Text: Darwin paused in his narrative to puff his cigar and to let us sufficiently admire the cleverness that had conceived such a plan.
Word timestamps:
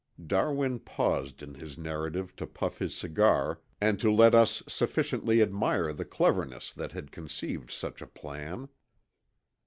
Darwin 0.25 0.79
paused 0.79 1.43
in 1.43 1.53
his 1.53 1.77
narrative 1.77 2.35
to 2.35 2.47
puff 2.47 2.79
his 2.79 2.95
cigar 2.95 3.61
and 3.79 3.99
to 3.99 4.11
let 4.11 4.33
us 4.33 4.63
sufficiently 4.67 5.43
admire 5.43 5.93
the 5.93 6.05
cleverness 6.05 6.73
that 6.73 6.91
had 6.93 7.11
conceived 7.11 7.69
such 7.69 8.01
a 8.01 8.07
plan. 8.07 8.67